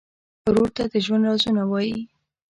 ورور 0.47 0.69
ته 0.75 0.83
د 0.91 0.93
ژوند 1.05 1.23
رازونه 1.29 1.63
وایې. 1.71 1.99